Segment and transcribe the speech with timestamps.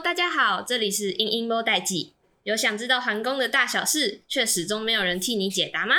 [0.00, 2.12] 大家好，这里是英英波代记。
[2.42, 5.94] 有想知道皇宫的大小事，却始终没有人替你解答吗？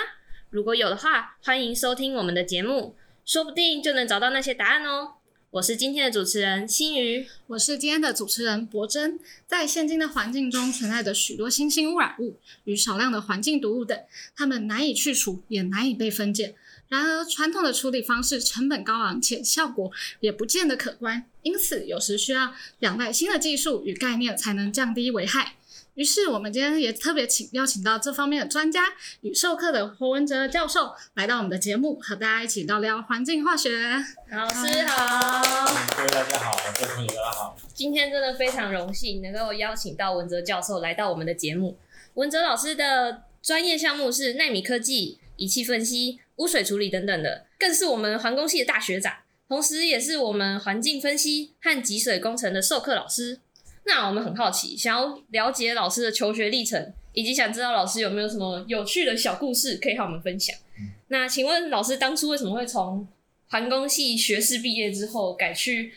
[0.52, 5.14] 如果有的话，欢迎收听我们的节目，说不定就能找到那些答案哦。
[5.50, 9.20] 我是今天的主持人心瑜，我是今天的主持人博真。
[9.48, 14.00] 在现今的环境中存在着许多新兴污染物与少量的环境毒物等，
[14.36, 16.54] 它们难以去除，也难以被分解。
[16.90, 19.92] 然而，传统的处理方式成本高昂，且效果
[20.22, 25.56] 也不见得可观，因此有时需要仰赖新的技术与概念才能降低危害。
[25.96, 28.84] 于是，我们今天也特别请邀请到这方面的专家
[29.22, 34.06] 与授课的侯文哲教授来到我们的节目，和大家一起聊聊环境化学。
[34.30, 37.58] 老师好，各位大家好，各位同学大家好。
[37.74, 41.78] 今天真的非常荣幸能够邀请到文哲教授来到我们的节目。
[42.14, 46.20] 文哲老师的专业项目是纳米科技、仪器分析。
[46.38, 49.12] 污水处理等等的，更是我们环工系的大学长，
[49.48, 53.40] 同时也是我们环境分析和集水工程的授课老师。
[53.86, 60.56] 那我们很好奇，想要了解老师的求学历程，以及想知道老师有没有什么有趣的小故事可以和我们分享。
[60.78, 63.08] 嗯、那请问老师当初为什么会从
[63.48, 65.92] 环工系学士毕业之后改去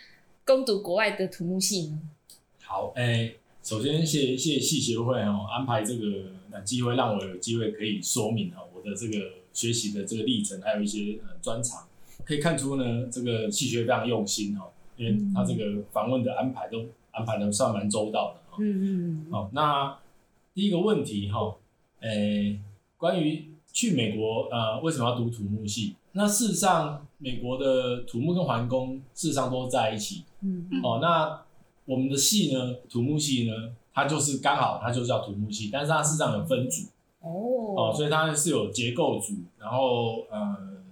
[0.47, 2.01] 攻读国外的土木系呢？
[2.63, 9.41] 好，哎、欸，首先谢谢谢系学会哦安排这个机会，让我有机会可以说明哦我的这个。
[9.53, 11.85] 学习的这个历程，还有一些呃专长，
[12.25, 18.55] 可以看出呢，这个戏学非常用心哦，因为他这个访问的安排都安排的算蛮周到的哦。
[18.61, 19.33] 嗯嗯嗯。
[19.33, 19.99] 好，那
[20.55, 21.57] 第一个问题哈，
[21.99, 22.61] 诶，
[22.97, 25.97] 关于去美国呃为什么要读土木系？
[26.13, 30.23] 那事实上，美国的土木跟环工事实上都在一起。
[30.43, 30.81] 嗯嗯。
[30.81, 31.43] 哦，那
[31.87, 36.85] 我们的系呢，土木系呢，它就是刚好它就叫土木系，但是它事实上有分组。
[37.21, 37.31] 哦
[37.77, 40.83] 哦，所以它是有结构组，然后呃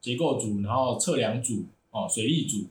[0.00, 2.66] 结构组，然后测量组哦，水利组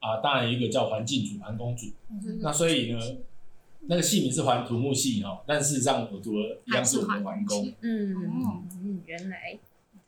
[0.00, 1.86] 啊，当然一个叫环境组、环工组。
[2.10, 2.98] 嗯、那所以呢，
[3.82, 7.66] 那个系名是环土木系哈、哦，但事实上我读的一样是我们环工。
[7.80, 9.58] 嗯嗯嗯，原来。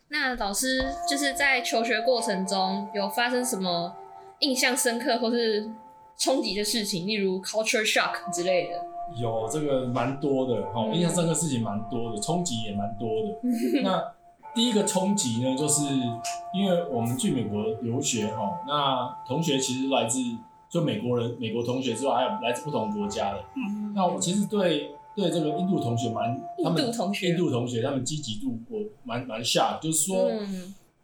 [0.09, 3.97] 那老师就是在求学过程中有发生什么
[4.41, 5.69] 印象深刻或是
[6.17, 8.94] 冲击的事情，例如 culture shock 之类的？
[9.17, 13.39] 有这个蛮多的哈，印象深刻事情蛮多的，冲击也蛮多的。
[13.85, 14.03] 那
[14.55, 15.83] 第一个冲击呢，就是
[16.55, 20.19] 因为我们去美国留学哈，那同学其实来自
[20.71, 23.45] 就美国人、美国同学之外，还有来自不同国家的。
[23.95, 30.31] 那我其实对对这个印度同学蛮，他们印度同学，印度同学他们积极度我蛮蛮 shock，就是说，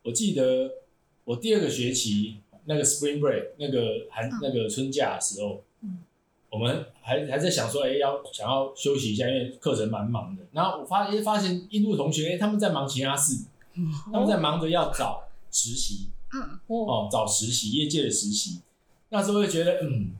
[0.04, 0.70] 我记得
[1.24, 5.62] 我第二个学期那个 spring break 那个寒那个春假的时候。
[6.50, 10.42] 我们还还在想说，哎，要想要休息一下，因为课程蛮忙的。
[10.50, 13.44] 然后我发现发现印度同学，哎，他们在忙其他事，
[14.12, 16.08] 他们在忙着要找实习，
[16.66, 18.62] 哦，找实习，业界的实习。
[19.10, 20.10] 那时候会觉得，嗯，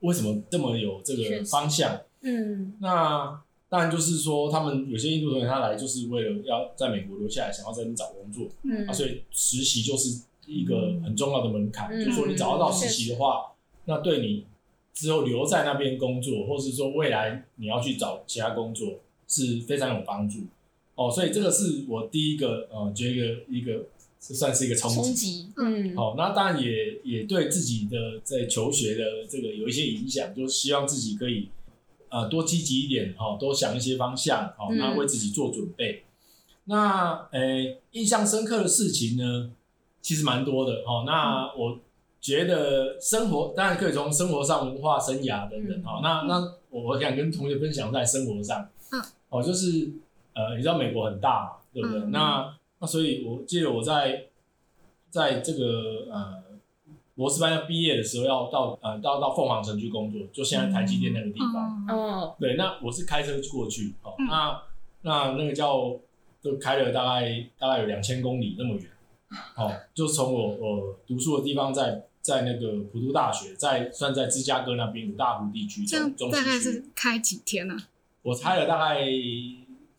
[0.00, 1.98] 为什么这么有这个方向？
[2.20, 13.52] 嗯，那当然就是说，他们有些印度同学他来就是为了要在美国留下来，想要在那边找工作，嗯，啊，所以实习就是一个很重要的门槛，就是说你找得到实习的话，
[13.86, 14.44] 那对你。
[14.98, 18.98] 之后留在那边工作，或是说未来你要去找其他工作，
[19.28, 20.40] 是非常有帮助
[20.96, 21.08] 哦。
[21.08, 23.86] 所以这个是我第一个呃，觉得一个
[24.18, 31.48] 这算是一个冲击，嗯，好、哦，那当然也也对自己的在求学的这个有一些影响，就是希望自己可以
[32.08, 36.02] 呃多积极一点，哈、哦，多想一些方向，好、哦，那为自己做准备。
[36.02, 36.04] 嗯、
[36.64, 39.52] 那诶，印象深刻的事情呢，
[40.02, 41.78] 其实蛮多的，哦，那我。
[42.18, 46.02] 嗯觉得生活当然可以从生活上、文化、生涯等等啊、嗯。
[46.02, 49.88] 那那我想跟同学分享在生活上，嗯，哦，就是
[50.34, 52.00] 呃，你知道美国很大嘛，对不对？
[52.00, 54.24] 嗯、那那所以我记得我在
[55.08, 56.42] 在这个呃
[57.14, 61.86] 博士班要毕业的时候，要到呃到到凤凰城去工作，就现在台积电那个地方。
[61.88, 64.62] 哦、嗯，对，那我是开车过去，哦，嗯、那
[65.02, 65.96] 那那个叫
[66.42, 68.90] 就开了大概大概有两千公里那么远，
[69.56, 72.04] 哦，就从我我读书的地方在。
[72.28, 77.88] 在那个普渡大学，在算在芝加哥那边五大湖地区，这样大概是开几天呢、啊？
[78.20, 79.00] 我猜了大概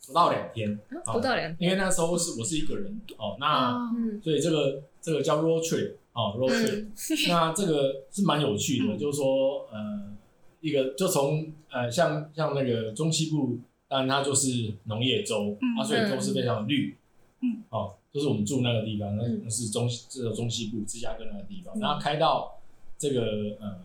[0.05, 0.79] 不到两天，
[1.11, 3.89] 不到两天，因为那时候是我是一个人哦，那、哦、
[4.23, 6.91] 所以这个这个叫 road trip 哦，road trip，、嗯、
[7.29, 10.13] 那这个是蛮有趣的，嗯、就是说呃，
[10.61, 16.95] 一个就从呃像像那个中西部，当然它就是农业州，嗯、啊，所以都是非常绿，
[17.41, 17.95] 嗯，哦。
[18.11, 22.59] 就是我们住那个地方，那那是中这个中西部芝加哥那个地方，然后开到
[22.97, 23.21] 这个
[23.59, 23.79] 呃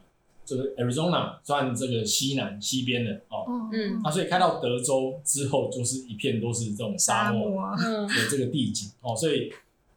[0.44, 9.53] 这个 Arizona 算这个西南西边的哦，嗯，啊，所以开到德州之后，就是一片都是这种沙漠的这个地景哦，所以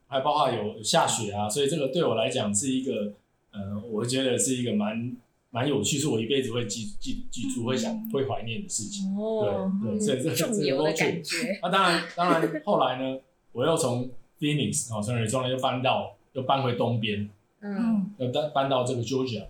[0.07, 3.13] 还包括有下雪啊，所以这个对我来讲是一个
[3.51, 5.15] 呃，我觉得是一个蛮
[5.49, 9.17] 蛮有趣，是我一辈子会记记记住、会想、会怀念的事情。
[9.17, 11.59] 哦，对对，所以这这重游的感觉。
[11.61, 13.17] 那当然，当然后来呢，
[13.57, 14.07] 我又从
[14.39, 17.27] Phoenix 哦，从亚利桑那又搬到又搬回东边，
[17.61, 19.45] 嗯，又搬搬到这个 Georgia，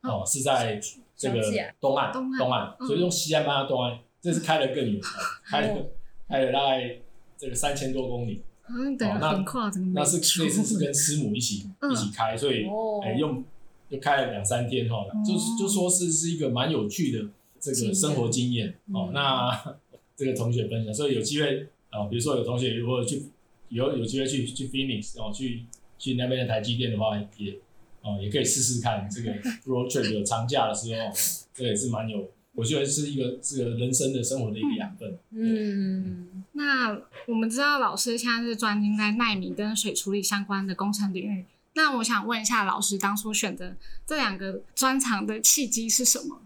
[0.00, 0.80] 哦，是在
[1.14, 1.42] 这个
[1.78, 4.98] 东岸东岸，所以用西岸搬到东岸，这是开得更远，
[5.44, 5.86] 开了
[6.26, 6.96] 开了大概
[7.36, 8.40] 这个三千多公里。
[8.66, 9.86] 嗯，对，很跨这个。
[9.88, 12.66] 那是那次是跟师母一起一起开，所以
[13.04, 13.44] 哎用。
[13.90, 17.28] 就开了两三天哈，就是就说是是一个蛮有趣的
[17.58, 18.72] 这个生活经验。
[18.92, 19.10] 哦。
[19.12, 19.50] 那
[20.14, 23.24] 这个同学分享，所以有机会啊，比如说有同学如果去
[23.70, 25.64] 有有机会去去 Phoenix 哦，去
[25.98, 27.58] 去那边的台积电的话，也
[28.02, 29.32] 哦也可以试试看这个
[29.64, 31.10] road trip 有长假的时候，
[31.54, 35.18] 这也是蛮有，我觉得是一个这个人生的生活的一个养分。
[35.30, 41.46] 嗯，那我们知道老师现在是专精在纳米跟水处理相关的工程领域。
[41.74, 46.42] 那我想问一下，老师当初选择这两个专长的契机是什么？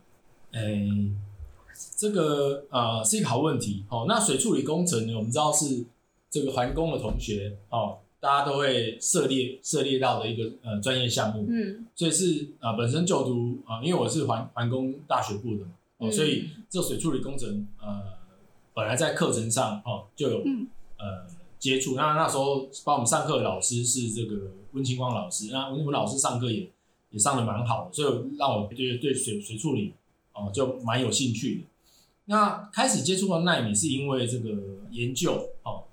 [0.52, 1.10] 诶、欸，
[1.96, 4.04] 这个呃是一个好问题哦。
[4.06, 5.84] 那水处理工程呢，我们知道是
[6.34, 11.46] 这个环工的同学哦，大家都会涉猎涉猎到的一个呃专业项目。
[11.48, 18.02] 嗯，所以是啊、呃，本身就读啊、呃，因为我是环环工大学部的嘛，哦，所以这水处理工程呃，
[18.74, 20.66] 本来在课程上哦就有、嗯、
[20.98, 21.26] 呃。
[21.56, 26.68] 接触，那那时候帮我们上课的老师是这个温清光老师，那温温老师上课也
[27.08, 29.94] 也上的蛮好的，所以让我对对水水处理
[30.34, 31.62] 哦就蛮有兴趣的。
[32.26, 34.50] 那开始接触到奈米是因为这个
[34.90, 35.32] 研究
[35.62, 35.83] 哦，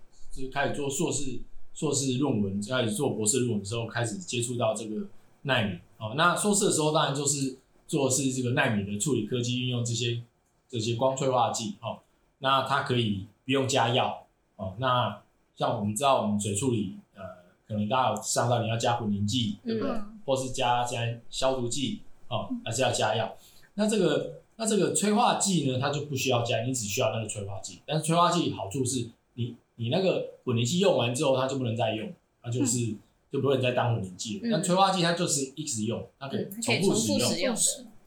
[0.41, 1.39] 就是开始做硕士
[1.73, 5.07] 硕士论文，开始做博士论文的时候开始接触到这个
[5.43, 6.13] 纳米哦。
[6.17, 7.57] 那硕士的时候当然就是
[7.87, 10.21] 做的是这个纳米的处理科技，运用这些
[10.67, 11.99] 这些光催化剂哦，
[12.39, 15.21] 那它可以不用加药哦，那。
[15.53, 17.21] 像我们知道，我们水处理，呃，
[17.67, 19.91] 可能大家有想到你要加混凝剂，对不对？
[19.91, 21.99] 嗯、或是加加消毒剂，
[22.29, 23.31] 哦，还是要加药。
[23.75, 27.79] 那这个那这个催化剂呢，它就不需要加，你只需要那个催化剂。
[27.85, 32.13] 但是催化剂好处是你你那个混凝剂用完之后，它就不能再用，
[32.43, 32.99] 它就是、嗯、
[33.31, 34.47] 就不能再当混凝剂了。
[34.47, 37.55] 嗯、但催化剂它就是一直用，它可以重复使用，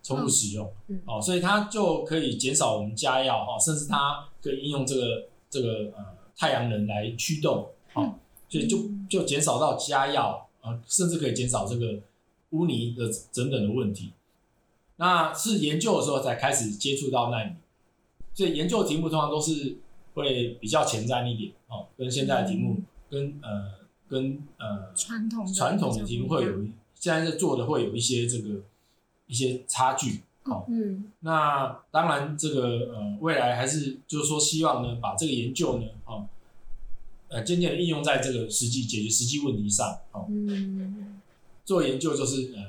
[0.03, 6.15] 重复使用，嗯、哦，所以它就可以减少我们加药哈，甚至它可以应用这个这个呃。
[6.37, 8.15] 太阳能来驱动，好、哦，
[8.49, 8.77] 所以就
[9.09, 12.01] 就减少到加药啊，甚至可以减少这个
[12.51, 14.11] 污泥的等等的问题。
[14.97, 17.53] 那是研究的时候才开始接触到纳米，
[18.35, 19.77] 所以研究的题目通常都是
[20.15, 22.81] 会比较前瞻一点哦，跟现在的题目
[23.11, 23.73] 跟呃
[24.09, 26.65] 跟呃传统传统的题目会有
[26.95, 28.63] 现在在做的会有一些这个
[29.27, 30.21] 一些差距。
[30.47, 36.27] 好，嗯，那当然，这个呃，未来还是就是说，希望呢，把这个研究呢，哦，
[37.29, 41.19] 呃，渐渐的应用在这个实际解决实际问题上，哦，嗯，
[41.65, 42.63] 做研究就是呃，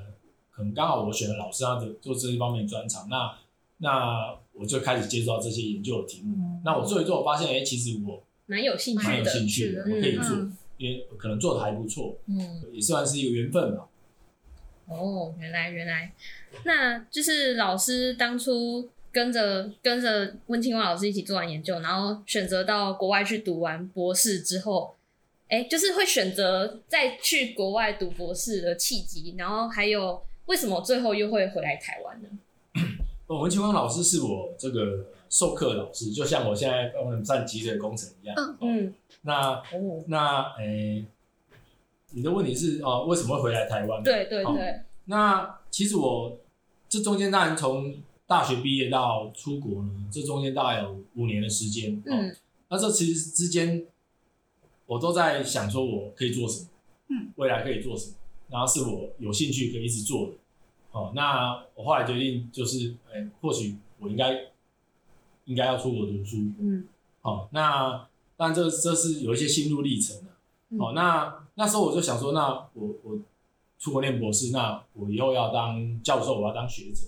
[0.52, 3.38] 可能刚好我选的老师他的做这一方面专长，那
[3.80, 13.88] 那我就开始接触到这些研究的题目，嗯、那我做一做，我发现，哎、欸，其实我蛮有兴趣的，蛮有兴趣的，我可以做，嗯、因为可能做的还不错，嗯，也算是一个缘分吧。
[14.88, 16.14] 哦，原来原来，
[16.64, 24.96] 那就是老师当初跟着跟着温清华老师一起做完研究，然后选择到国外去读完博士之后，
[25.50, 32.30] 哎、欸，就是会选择再去国外读博士的契机，然后还有为什么最后又会回来台湾呢？
[33.28, 38.36] 温清光老师是我这个授课老师，就像我现在跟我们战机的工程一样。
[38.38, 40.64] 嗯嗯，那哦那诶。
[40.66, 41.06] 欸
[42.12, 44.02] 你的问题是哦，为什么会回来台湾？
[44.02, 44.80] 对对对、哦。
[45.06, 46.40] 那其实我
[46.88, 47.94] 这中间当然从
[48.26, 52.02] 大学毕业到出国呢，这中间大概有五年的时间。
[52.06, 52.36] 嗯、哦。
[52.70, 53.86] 那这其实之间，
[54.86, 56.70] 我都在想说我可以做什么，
[57.10, 58.16] 嗯，未来可以做什么，
[58.50, 60.34] 然后是我有兴趣可以一直做的。
[60.96, 64.46] 哦，那我后来决定就是，哎、欸，或许我应该
[65.46, 66.38] 应该要出国读书。
[66.60, 66.88] 嗯。
[67.22, 70.32] 好、哦，那当然这这是有一些心路历程的。
[70.84, 71.42] 哦，那。
[71.58, 73.18] 那时候我就想说，那我我
[73.80, 77.08] 出国念博士，那我以后要当教授，我要当学者，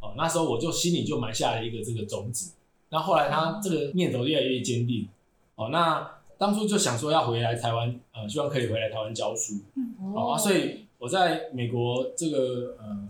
[0.00, 2.54] 哦，那时候我就心里就埋下了一个这个种子。
[2.90, 5.08] 那后来他这个念头越来越坚定，
[5.56, 13.08] 哦，那当初就想说要回来台湾，呃，希望可以回来台湾教书，嗯，哦，所以我在美国这个呃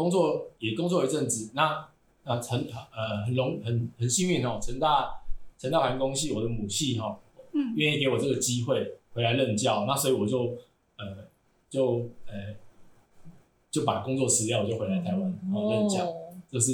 [0.00, 1.88] 工工作也工作一阵子，那
[2.24, 5.20] 呃很呃很荣很很幸运哦，成大
[5.58, 7.18] 成大环工系我的母系哈，
[7.52, 8.96] 嗯，愿意给我这个机会。
[9.12, 10.56] 回来任教，那所以我就
[10.96, 11.26] 呃
[11.68, 12.54] 就呃
[13.68, 16.06] 就把工作辞掉，我就回来台湾然后任教，
[16.48, 16.72] 就是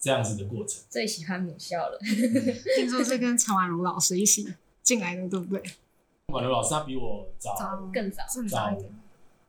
[0.00, 0.82] 这样子的过程。
[0.90, 1.96] 最喜欢母校了，
[2.76, 4.52] 听说是跟陈婉如老师一起
[4.82, 5.62] 进来的，对不对？
[6.34, 7.54] 婉如老师他比我早
[7.94, 8.76] 更早早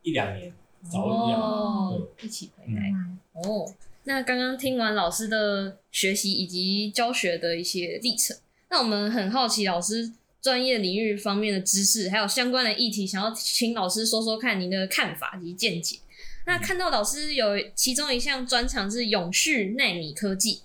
[0.04, 0.54] 一两年，
[0.92, 2.94] 早一起回来
[3.34, 3.74] 哦。
[4.04, 8.38] 那刚刚听完老师的学习以及教学的一些历程，
[8.70, 16.00] 那我们很好奇老师专业领域方面的知识，还有相关的议题，想要请老师说说看您的看法及见解。
[16.46, 20.62] 那看到老师有其中一项专长是永续奈米科技，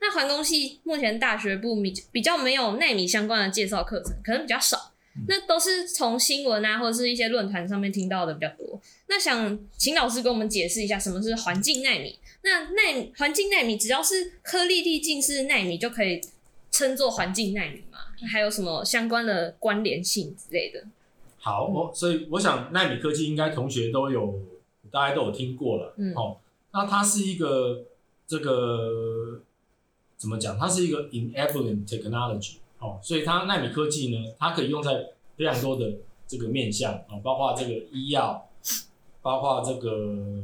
[0.00, 4.92] 那环工系目前大学部比比较没有奈米相关的介绍课程，可能比较少。
[5.28, 8.80] 那都是从新闻啊或者是一些论坛上面听到的比较多。
[9.06, 12.18] 那想请老师给我们解释一下什么是环境纳米？
[12.42, 16.20] 那耐环境纳米只要是颗粒粒径是纳米就可以
[16.70, 17.98] 称作环境纳米吗？
[18.30, 20.84] 还有什么相关的关联性之类的？
[21.38, 24.40] 好，我所以我想纳米科技应该同学都有，
[24.90, 25.94] 大家都有听过了。
[25.98, 26.38] 嗯，哦，
[26.72, 27.84] 那它是一个
[28.26, 29.42] 这个
[30.16, 30.58] 怎么讲？
[30.58, 32.56] 它是一个 enabling technology。
[32.84, 35.90] 哦，所以它纳米科技呢，它可以用在非常多的
[36.26, 38.46] 这个面向啊，包括这个医药，
[39.22, 40.42] 包括这个，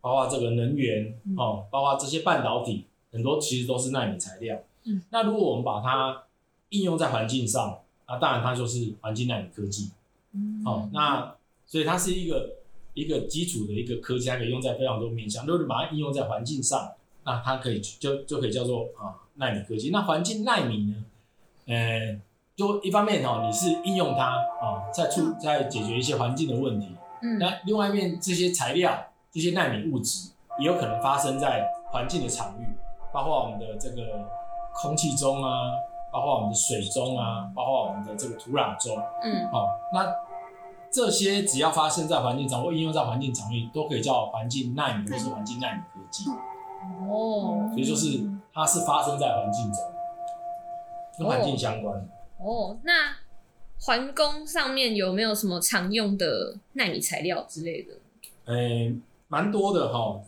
[0.00, 4.60] 包括这个能源哦，包括这些半导体，很多其实都是纳米材料。
[4.82, 6.24] 嗯，那如果我们把它
[6.70, 7.78] 应用在环境上，
[8.08, 9.92] 那当然它就是环境纳米科技。
[10.32, 12.56] 嗯，哦，那所以它是一个
[12.94, 15.46] 一个基础的一个科技，它可以用在非常多面向。
[15.46, 16.90] 如果你把它应用在环境上，
[17.24, 19.90] 那它可以就就可以叫做啊纳米科技。
[19.90, 21.04] 那环境纳米呢？
[21.72, 22.20] 呃，
[22.54, 24.24] 就一方面哦，你是应用它
[24.60, 26.94] 啊，在处在解决一些环境的问题。
[27.22, 28.92] 嗯，那另外一面，这些材料、
[29.30, 32.66] 这些纳米物质也有可能发生在环境的场域，
[33.12, 34.02] 包括我们的这个
[34.74, 35.72] 空气中啊，
[36.12, 38.96] 包括我们的水中啊，包括我们的这个土壤中。
[39.22, 40.12] 嗯，好，那
[40.90, 46.24] 这些只要发生在环境场或应用在环境场域，都可以叫环境纳米或是环境纳米科技。
[47.08, 49.82] 哦，所以就是它是发生在环境中。
[51.18, 51.98] 跟环境相关
[52.38, 53.16] 哦，哦，那
[53.80, 57.94] 环工上面有没有什么常用的纳米材料之类的？
[58.46, 58.54] 诶、
[58.86, 58.94] 欸，
[59.28, 60.20] 蛮多的哈。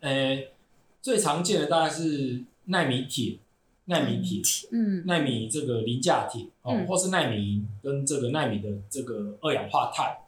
[0.00, 0.52] 诶、欸，
[1.00, 3.38] 最常见的大概是纳米铁、
[3.86, 10.20] 纳米铁，嗯，纳米这个磷价铁哦，嗯、或是纳米银跟这个纳米的这个二氧化钛。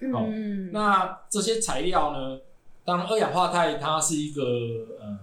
[0.00, 2.40] 嗯，那这些材料呢，
[2.84, 4.42] 当然二氧化钛它是一个
[5.00, 5.18] 呃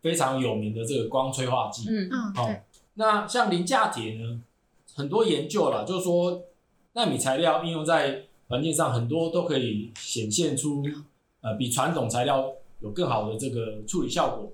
[0.00, 1.88] 非常有名的这个光催化剂。
[1.88, 2.62] 嗯嗯，对。
[2.94, 4.40] 那像磷价铁呢，
[4.94, 6.42] 很多研究啦，就是说
[6.92, 10.84] 纳米材料应用在环境上，很多都可以显现出
[11.40, 14.52] 呃比传统材料有更好的这个处理效果，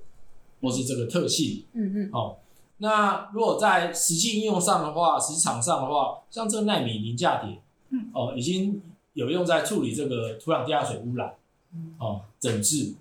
[0.63, 1.65] 或是这个特性。
[1.73, 2.11] 嗯嗯。
[2.11, 2.37] 好、哦，
[2.79, 8.81] 那如果在实际应用上的话，实场上的话，像这个纳米磷价铁，嗯哦，已经
[9.13, 11.35] 有用在处理这个土壤地下水污染，
[11.99, 12.95] 哦整治，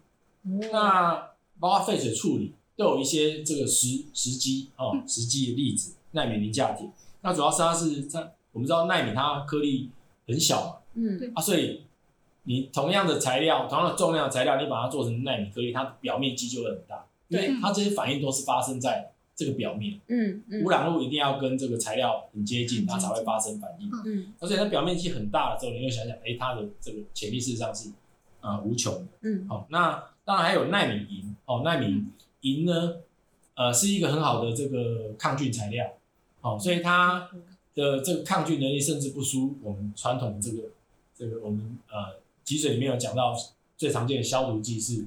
[0.43, 1.29] 那
[1.59, 2.53] 包括废水处理。
[2.79, 6.89] 都有一些这个实实际哦，实际的例子，纳米磷价铁。
[7.21, 9.89] 那主要是它是它我们知道纳米它颗粒
[10.25, 11.81] 很小嘛，嗯，啊，所以
[12.43, 20.63] 你同样的材料，同样的重量的材料，你把它做成纳米颗粒，它表面积就会很大，因为它这些反应都是发生在这个表面，嗯，嗯。
[20.63, 27.89] 污染物一定要跟这个材料很接近，它才会发生反应，嗯，而且它表面积很大的时候，你会想想，哎，它的这个潜力事实上是
[28.39, 32.05] 啊、呃、无穷的，嗯，好，那当然还有纳米银，哦，纳米。
[32.41, 32.97] 银呢，
[33.55, 35.93] 呃，是一个很好的这个抗菌材料，
[36.41, 37.29] 好、哦，所以它
[37.75, 40.69] 的这个抗菌能力甚至不输我们传统的这个
[41.15, 43.35] 这个我们呃，脊髓里面有讲到
[43.77, 45.05] 最常见的消毒剂是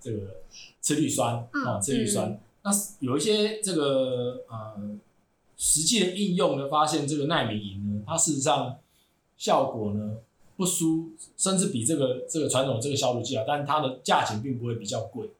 [0.00, 0.42] 这个
[0.80, 2.38] 次氯酸啊，次氯酸。
[2.62, 4.98] 那有一些这个呃
[5.56, 8.78] 实际的应用呢，发现这个奈米银呢，它事实上
[9.36, 10.18] 效果呢
[10.56, 15.30] 不输，甚至比这个这个传统这个消毒剂啊，但它的价钱并不会比较贵。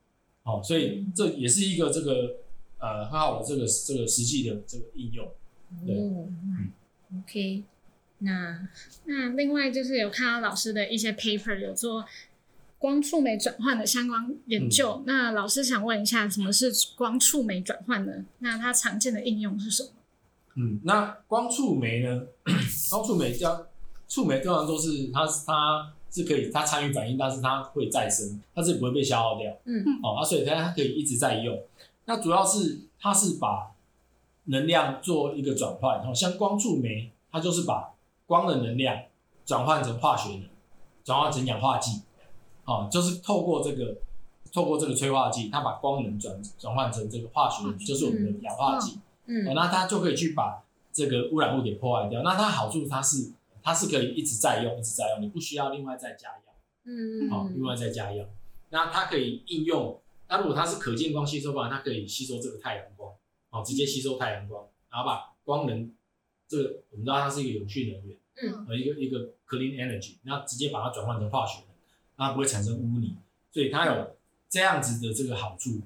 [0.44, 2.36] 好，所以这也是一个这个
[2.78, 5.26] 呃很好的这个这个实际的这个应用。
[5.86, 6.70] 对，嗯
[7.18, 7.64] ，OK，
[8.18, 8.68] 那
[9.06, 12.04] 那另外就是有看到老师的一些 paper 有做
[12.76, 14.96] 光触媒转换的相关研究。
[14.98, 18.12] 嗯、那老师想问一下，什么是光触媒转换呢？
[18.40, 19.88] 那它常见的应用是什么？
[20.56, 22.26] 嗯，那光触媒呢？
[22.90, 23.66] 光触媒叫
[24.06, 25.94] 触媒，通常都是它它。
[26.14, 29.50] 是可以，它参与反应，但是它会再生，它是不会被消耗掉。
[29.64, 29.98] 嗯嗯。
[30.00, 31.60] 哦，啊，所以它它可以一直在用。
[32.04, 33.72] 那主要是它是把
[34.44, 37.92] 能量做一个转换，哦像光触媒，它就是把
[38.28, 38.96] 光的能量
[39.44, 40.44] 转换成化学能，
[41.02, 42.02] 转换成氧化剂。
[42.64, 43.96] 哦，就是透过这个
[44.52, 49.00] 透过这个催化剂，它把光能转转换成这个化学能，就是我们的氧化剂。
[49.26, 49.48] 嗯。
[49.48, 52.22] 哦，那它就可以去把这个污染物给破坏掉。
[52.22, 53.32] 那它好处它是。
[53.64, 56.54] 它是可以一直在用，一直在用，你不需要另外再加药，
[56.84, 58.28] 嗯，好、哦，另外再加药。
[58.68, 63.10] 那它可以应用，那如果它是可见光吸收光，它可以吸收这个太阳光，
[63.48, 65.90] 好、哦，直接吸收太阳光，然后把光能，
[66.46, 71.68] 这个我们知道它是一个永续能源，嗯，和一个一个 clean energy，那直接把它转换成化学能，
[72.16, 73.16] 那它不会产生污泥，
[73.50, 74.14] 所以它有
[74.50, 75.80] 这样子的这个好处，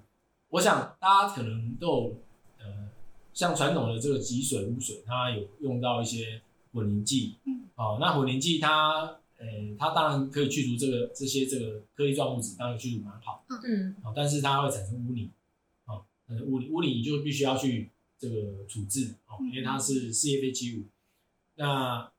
[0.48, 2.16] 我想大家可能都有
[2.58, 2.88] 呃，
[3.32, 9.46] 像传统的这个集水污水，它有用到一些混凝剂，嗯，哦，那混凝剂它，呃，
[9.78, 15.30] 它当然可以去除这个这些这个颗粒状物质，当然去除蛮好，嗯，哦，但是它会产生污泥，
[15.86, 16.04] 哦，
[16.46, 20.84] 污泥污泥就必须要去这个处置，哦，因为它是事业废弃物，
[21.56, 22.10] 那。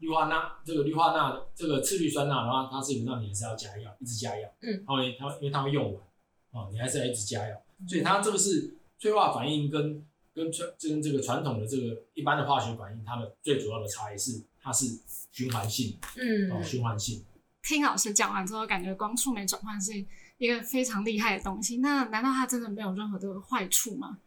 [0.00, 4.46] 氯化钠，这个氯化钠，这个次氯酸钠的话，它基本上你还是要加药，一直加药。
[4.60, 6.02] 嗯，它会它因为它会用完，
[6.50, 7.56] 哦，你还是要一直加药。
[7.88, 10.04] 所以它这个是催化反应跟
[10.36, 14.98] 跟传跟这个传统的这个一般的化学反应，它的最主要的差异是它是
[15.32, 17.24] 循环性，嗯，哦，循环性。
[17.62, 19.92] 听老师讲完之后，感觉光触媒转换是
[20.36, 21.78] 一个非常厉害的东西。
[21.78, 24.18] 那难道它真的没有任何的坏处吗？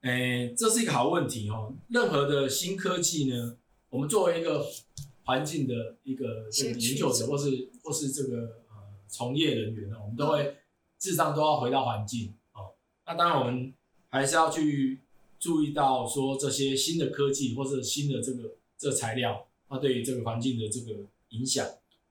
[0.00, 1.72] 哎、欸，这是一个好问题哦。
[1.88, 3.56] 任何的新科技呢，
[3.90, 4.66] 我们作为一个
[5.22, 8.36] 环境的一个这个研究者，或是或是这个
[8.68, 8.74] 呃
[9.06, 10.42] 从业人员呢，我们都会
[10.98, 12.74] 事实上都要回到环境哦。
[13.06, 13.72] 那当然，我们
[14.08, 15.00] 还是要去
[15.38, 21.66] 注意到说这些新的科技或者新的这个这材料，它对于这个环境的这个影响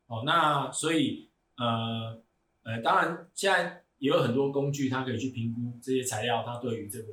[0.07, 0.23] 哦。
[0.25, 2.21] 那所以呃
[2.63, 7.07] 呃，当然现在也有很多工具，它可以去评估这些材料它对于这个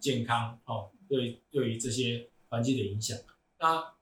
[0.00, 3.18] 健康哦，对对于这些环境的影响。
[3.58, 3.92] 那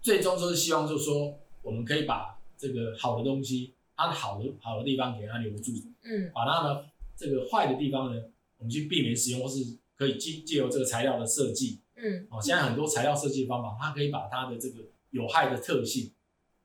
[0.00, 6.84] 最终就是希望，就是说，我们可以把这个好的东西，它的好的好的地方给它留住，嗯，把它呢
[7.16, 8.22] 这个坏的地方呢，
[8.58, 16.10] 我们去避免使用，或是可以借借由这个材料的设计，嗯，哦，现在很多材料设计方法，它可以把它的这个有害的特性，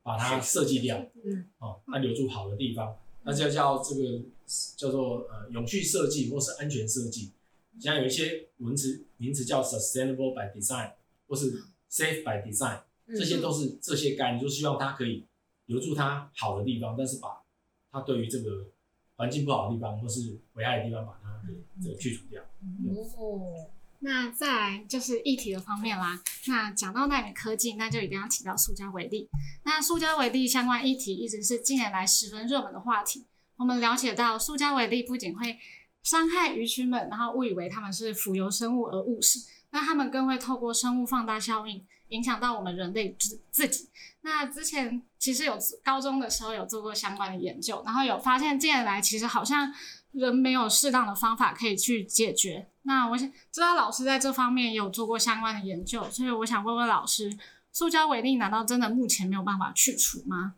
[0.02, 4.22] 把它设计掉，嗯，哦，它留住好的地方，那就叫这个
[4.76, 7.32] 叫做呃永续设计或是安全设计，
[7.80, 10.94] 现在有一些文词名词叫 sustainable by design
[11.28, 12.80] 或是 safe by design。
[13.10, 15.24] 这些都是这些概念，就希望它可以
[15.68, 17.42] 留住它好的地方，但是把
[17.92, 18.66] 它对于这个
[19.16, 22.44] 环境不好的地方或是危害的地方，把它给这个去除掉。
[22.62, 26.22] 哦，那再来就是议题的方面啦。
[26.48, 29.30] 那讲到纳米科技，那就一定要提到塑胶微粒。
[29.64, 33.26] 那塑胶微粒相关议题一直是近年来十分热门的话题。
[33.58, 35.58] 我们了解到，塑胶微粒不仅会
[36.04, 39.40] 伤害鱼群们，然后误以为它们是浮游生物而误食，
[39.72, 41.86] 那它们更会透过生物放大效应。
[42.10, 43.90] 影响到我们人类自自己。
[44.22, 49.74] 那之前其实有高中的时候有做过相关的研究，然后有发现近年来其实好像
[50.18, 52.68] 人没有适当的方法可以去解决。
[52.84, 57.38] 那我想知道老师在这方面也有做过相关的研究，所以我想问问老师，
[57.72, 60.56] 塑胶微粒难道真的目前没有办法去除吗？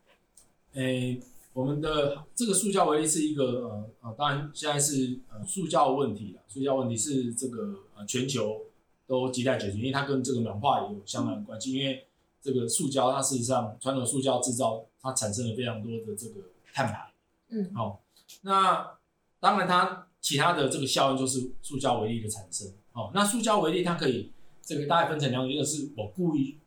[0.74, 1.22] 诶、欸，
[1.54, 8.62] 我们的这个塑胶微粒是一个呃呃，当然现在是呃塑胶问题了，塑胶问题是这个呃全球。
[9.10, 11.74] 都亟待解决，因为它跟这个暖化也有相当的关系。
[11.74, 12.06] 因为
[12.44, 16.42] 这个塑胶，它事实上传统塑胶制造，它产生了非常多的这个
[16.72, 17.12] 碳排。
[17.50, 18.00] 嗯，好、哦，
[18.44, 18.99] 那
[19.40, 22.72] 当然它其他的这个效应就是塑胶微粒的产生。
[22.94, 26.58] 哦，那塑胶微粒它可以这个大概分成两种，一个是我故意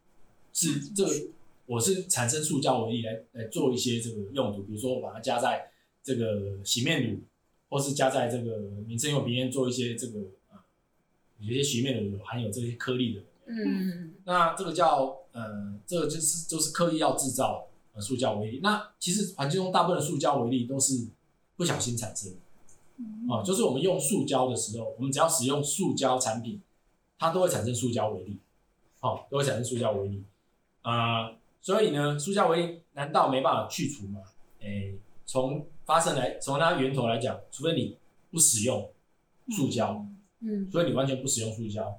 [0.52, 1.10] 是这个
[1.66, 5.70] 我是产生塑胶微粒来来做一些这个用途，比如说我把它加在
[6.02, 7.18] 这个洗面乳，
[7.68, 10.64] 或是加在这个民生用品里面做一些这个啊。
[11.38, 18.60] 有些洗面乳有含有这些颗粒的，嗯，那这个叫呃，这个就是就是刻意要制造呃塑胶微粒。
[18.62, 21.08] 那其实环境中大部分的塑胶微粒都是
[21.56, 22.36] 不小心产生的，
[23.02, 26.60] 嗯，啊，就是我们用塑胶的时候，我们只要使用塑胶产品，
[27.18, 28.38] 它都会产生塑胶微粒，
[29.00, 30.24] 哦，都会产生塑胶微粒，
[30.82, 34.20] 啊、呃，所以呢，塑胶微粒难道没办法去除吗？
[34.60, 37.96] 诶、欸，从发生来，从它源头来讲，除非你
[38.30, 38.88] 不使用
[39.50, 39.92] 塑胶。
[39.92, 41.96] 嗯嗯，所以你完全不使用塑胶，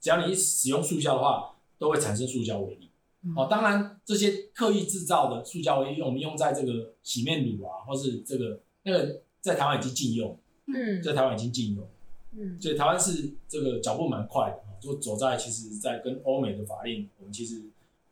[0.00, 2.90] 只要你一使用塑胶的话，都会产生塑胶微粒。
[3.36, 11.86] 哦，当然这些刻意制造的塑胶微粒，我们用在这个洗面乳啊，或是这个那个在台湾已经禁用，嗯，在台湾已经禁用，
[12.32, 17.62] 嗯，所以台湾是这个脚步蛮快的，就走在其实，在跟欧美的法令，我们其实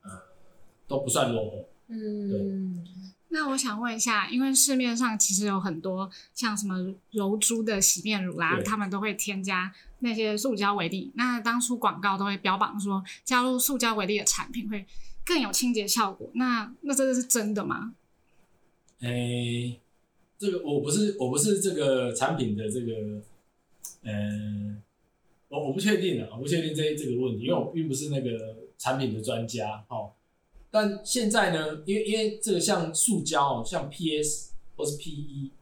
[0.02, 0.10] 呃
[0.86, 2.92] 都不算落后，嗯，对。
[3.28, 11.12] 那我想问一下，因为市面上其实有很多像什么柔珠的洗面乳啦，他们都会添加那些塑胶微粒。
[11.14, 14.84] 那当初广告都会标榜说，加入塑胶微粒的产品会
[15.24, 16.28] 更有清洁效果。
[16.34, 17.94] 那那这个是真的吗？
[19.00, 19.80] 诶、欸，
[20.42, 22.92] 这个我不是我不是这个产品的这个，
[24.02, 24.82] 嗯、
[25.48, 30.10] 呃，我我不确定啊，我不确定这这个问题，因为我并不是那个产品的专家，哦。
[30.68, 35.52] 但现在呢，因为因为这个像塑胶，像 PS 或是 PE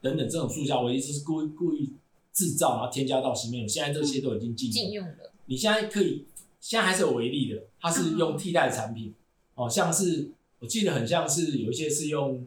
[0.00, 1.94] 等等这种塑胶我一直是故意故意
[2.32, 5.32] 制造然后添加到洗面乳，现在这些都已经禁禁用了。
[5.46, 6.26] 你现在可以，
[6.60, 9.12] 现在还是有微粒的，它是用替代的产品，
[9.56, 12.46] 哦，像是我记得很像是有一些是用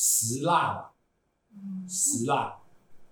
[0.00, 0.94] 石蜡吧，
[1.88, 2.56] 石蜡，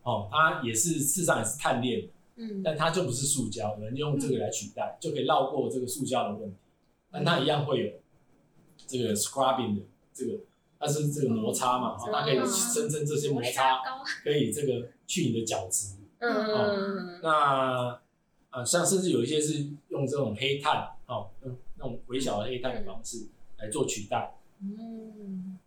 [0.04, 6.56] 哦，它也是事实上也是碳链，嗯，但它就不是塑胶，有人用这个来取代，就可以绕过这个塑胶的问题，
[7.10, 7.92] 但它一样会有
[8.86, 9.82] 这个 scrubbing 的
[10.14, 10.38] 这个，
[10.78, 13.82] 它是这个摩擦嘛，它可以声称这些摩擦
[14.22, 16.30] 可以这个去你的角质，嗯。
[16.30, 18.00] 嗯，那
[18.50, 23.26] 啊像甚至有一些是用这种黑碳哦，用那种微小的黑碳的方式
[23.58, 25.58] 来做取代，嗯，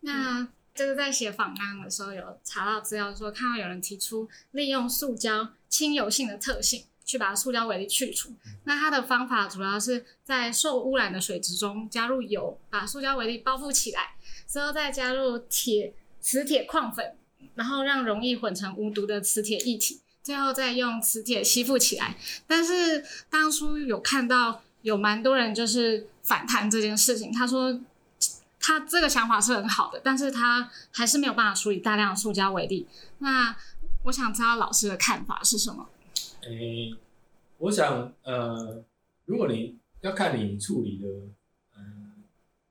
[0.00, 0.48] 那。
[0.76, 8.34] 就是在写访纲的时候，有查到资料说，看到有人提出利用塑胶亲油性的特性去把塑胶微粒去除。
[8.64, 17.16] 那它的方法主要是在受污染的水质中加入油，把塑胶微粒包覆起来，之后再加入铁磁铁矿粉，
[17.54, 22.18] 然后让容易混成无毒的磁铁液体，最后再用磁铁吸附起来。
[22.46, 27.80] 但是当初有看到有蛮多人就是反弹这件事情，他说。
[28.66, 32.84] 他这个想法是很好的，但是他还是没有办法处理大量的塑胶微粒。
[33.18, 33.56] 那
[34.02, 35.88] 我想知道老师的看法是什么？
[36.42, 36.92] 诶、
[37.58, 38.82] 我想，呃，
[39.26, 41.06] 如果你要看你处理的，
[41.76, 41.80] 呃，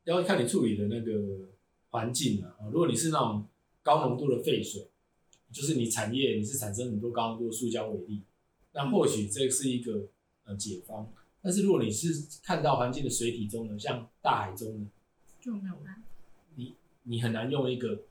[0.03, 1.47] 要看你处理的那个
[1.91, 2.51] 环境啊。
[2.69, 3.47] 如果你是那种
[3.81, 4.89] 高浓度的废水，
[5.53, 8.21] 就是你产业你是产生很多高浓度的塑胶微粒，
[8.73, 10.09] 那或许这是一个
[10.43, 11.09] 呃解方。
[11.41, 14.87] 但是如果你是看到环境的水体中呢，像大海中呢？
[15.45, 16.01] 就没有办法，
[16.55, 18.01] 你你很难用一个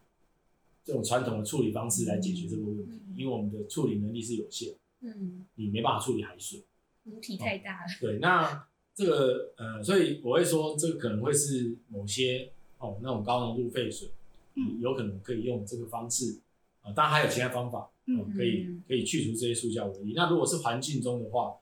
[0.85, 6.63] 这种传统的处理方式来解决这个问题，嗯、因为我们的处理能力是有限，嗯，你没办法处理海水，
[7.03, 7.87] 母体太大了。
[7.87, 14.11] 哦、对，那这个呃，所以我会说，这个可能会是某些哦那种高浓度废水，
[14.55, 16.39] 嗯，有可能可以用这个方式
[16.83, 20.13] 啊、呃，当然还有其他方法，哦、呃，可以可以去除这些塑胶微粒。
[20.15, 21.57] 那如果是环境中的话，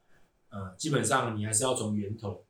[0.50, 2.44] 呃，基本上你还是要从源头。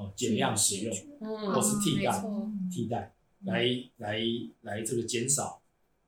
[0.00, 3.12] 哦，减量使用，嗯、或是替代、嗯、替代，
[3.44, 4.20] 来来
[4.62, 5.62] 来这个减少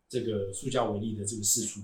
[0.09, 1.81] 这个塑胶微粒的这个释出。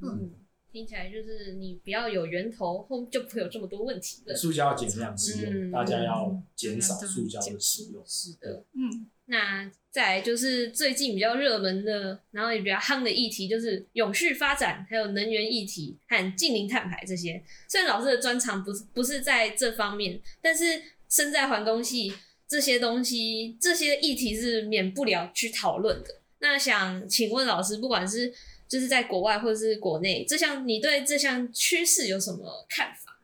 [0.00, 0.30] 嗯，嗯
[0.72, 4.34] 听起来就是你不要有源头，后就不会有这么多问题了。
[4.36, 8.02] 塑胶要减量使用，嗯、大家要减少塑胶的使用。
[8.06, 9.06] 是的，嗯。
[9.26, 17.42] 那再来就是最近比较热门的，然后也比较夯的议题，就是永续发展，还有能源议题和净零碳排这些。
[17.68, 20.82] 虽然老师的专长不是不是在这方面，但是。
[21.12, 22.12] 身在环工系，
[22.50, 26.16] 这些东西、这些议题是免不了去讨论的。
[26.40, 28.34] 那想请问老师，不管是
[28.66, 33.20] 就是在国外或者是国内，这项你对这项趋势有什么看法？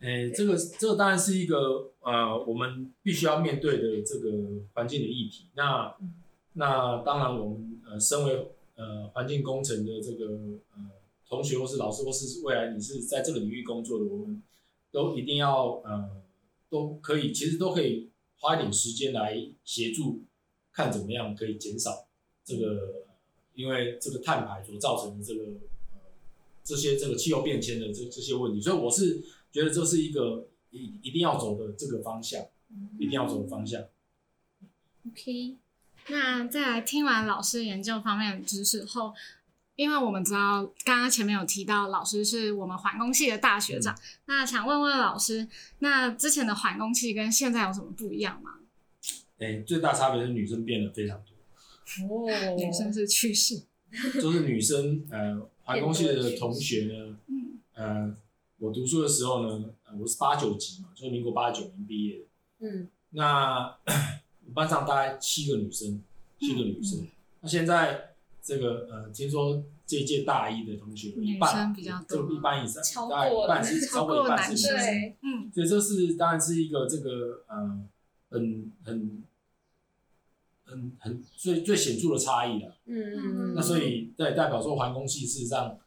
[0.00, 4.30] 诶、欸，这个这个当然是一个呃，我们必须要面对的这个
[4.72, 5.50] 环境的议题。
[5.54, 6.14] 那、嗯、
[6.54, 10.24] 那当然，我们呃，身为呃环境工程的这个
[10.74, 10.80] 呃
[11.28, 14.42] 同学或是老师，或是未来你是在这个领域工作的，我们
[14.90, 16.22] 都一定要呃。
[16.70, 18.08] 都可以，其实都可以
[18.40, 20.24] 花一点时间来协助，
[20.72, 22.08] 看怎么样可以减少
[22.44, 23.04] 这个，
[23.54, 25.44] 因为这个碳排所造成的这个
[25.92, 26.00] 呃
[26.64, 29.22] 这些这个气候变迁的这这些问题，所以我是
[29.52, 32.44] 觉得这是一个一一定要走的这个方向，
[32.98, 33.84] 一定要走的方向。
[35.06, 35.56] OK，
[36.08, 39.14] 那在来听完老师研究方面的知识后。
[39.80, 43.94] 因为我们知道，刚刚前面有提到，老师是我们环工系的大学长。
[43.94, 48.56] 嗯、那想问问老师，那之前的环工系跟现在有什么不一样吗？
[49.38, 51.34] 哎、欸，最大差别是女生变得非常多。
[52.14, 53.62] 哦，女生是趋势。
[54.20, 58.14] 就是女生，呃，环工系的同学呢，嗯，呃，
[58.58, 59.64] 我读书的时候呢，
[59.98, 62.24] 我是八九级嘛，就是民国八九年毕业的。
[62.58, 63.78] 嗯，那
[64.52, 66.02] 班上大概七个女生，
[66.38, 66.98] 七个女生。
[67.00, 67.08] 嗯、
[67.40, 68.09] 那现在。
[68.42, 77.82] 这个呃，听说这一届大一的同学有一半比较多，就一半以上，大概一半是超过一半是女生，嗯，所以这是当然是一个这个呃
[78.30, 79.22] 很很
[80.64, 85.78] 很很最最显著的差异了，嗯嗯，那所以代代表说环工系事实上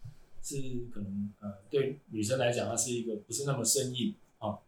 [0.42, 0.58] 是
[0.92, 4.60] 可能呃对女生来讲，它是一个不是那么生硬啊，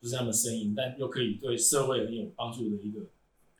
[0.00, 3.00] 不是那么生硬，但又可以对社会很有帮助的一个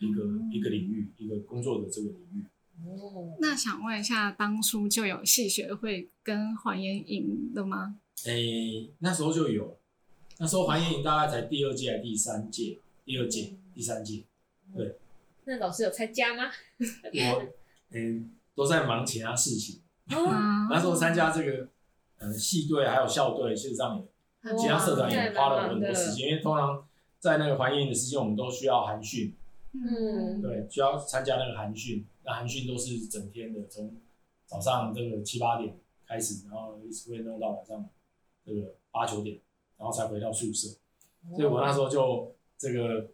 [0.01, 2.45] 一个一个领域，一个工作的这个领域。
[2.87, 7.97] 哦，那想问一下，当初就有戏学会跟环研营的吗？
[8.25, 9.79] 诶、欸，那时候就有，
[10.39, 12.79] 那时候环研营大概才第二届还是第三届？
[13.05, 14.25] 第二届、第三届，
[14.77, 14.97] 对。
[15.45, 16.45] 那老师有参加吗？
[16.79, 17.43] 我，
[17.91, 19.81] 嗯、欸，都在忙其他事情。
[20.11, 20.29] 哦、
[20.71, 21.69] 那时候参加这个，
[22.19, 23.99] 呃，系队还有校队，事实上
[24.45, 26.87] 也，其他社团也花了很多时间，因为通常
[27.19, 29.35] 在那个环研营的时间，我们都需要寒训。
[29.73, 32.05] 嗯，对，需要参加那个韩训。
[32.25, 33.97] 那韩训都是整天的，从
[34.45, 37.89] 早上这个七八点开始，然后一直会弄到晚上
[38.45, 39.39] 这个八九点，
[39.79, 40.69] 然后才回到宿舍。
[41.37, 43.09] 所以我那时候就这个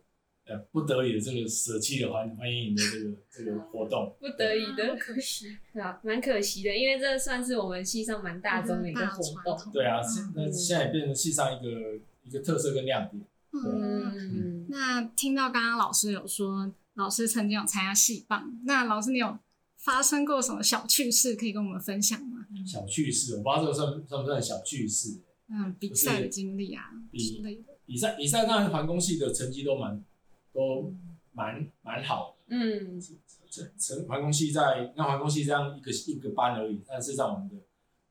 [0.46, 9.72] 呃不得已的这个舍弃了欢欢迎营的这个 这个活动，不得已的，好可惜，对啊，蛮可惜的，因为这算是我们系上蛮大众的一个活动。
[9.72, 13.22] 对啊，现那现在也变成系上一个一个特色跟亮点。
[13.64, 19.38] 嗯，那听到刚刚老师有说，老师曾经有参加戏棒，那老师你有
[19.76, 22.46] 发生过什么小趣事可以跟我们分享吗？
[22.66, 25.22] 小趣事，我不知道这个算算不算小趣事。
[25.48, 27.78] 嗯，比赛的经历啊之类的。
[27.86, 30.04] 比赛比赛，当然环工系的成绩都蛮
[30.52, 30.92] 都
[31.32, 32.56] 蛮蛮好的。
[32.56, 33.00] 嗯，
[33.48, 37.54] 成成环工系在那环工系这样一个一个班而已，但是在我们的